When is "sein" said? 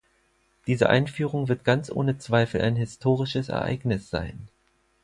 4.09-4.47